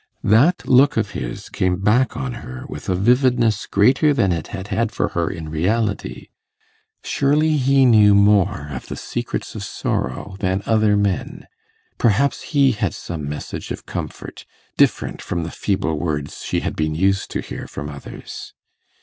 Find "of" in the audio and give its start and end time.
0.97-1.11, 8.71-8.87, 9.53-9.63, 13.69-13.85